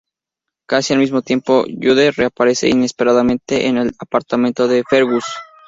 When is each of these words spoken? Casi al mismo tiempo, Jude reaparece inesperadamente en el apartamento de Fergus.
Casi 0.67 0.93
al 0.93 0.99
mismo 0.99 1.21
tiempo, 1.21 1.63
Jude 1.67 2.09
reaparece 2.09 2.67
inesperadamente 2.67 3.67
en 3.67 3.77
el 3.77 3.91
apartamento 3.99 4.67
de 4.67 4.83
Fergus. 4.89 5.25